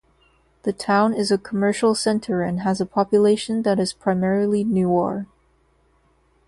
The 0.63 0.73
town 0.73 1.13
is 1.13 1.29
a 1.29 1.37
commercial 1.37 1.93
center 1.93 2.41
and 2.41 2.61
has 2.61 2.81
a 2.81 2.87
population 2.87 3.61
that 3.61 3.79
is 3.79 3.93
primarily 3.93 4.65
Newar. 4.65 5.27